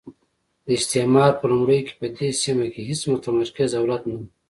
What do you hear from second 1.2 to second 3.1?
په لومړیو کې په دې سیمه کې هېڅ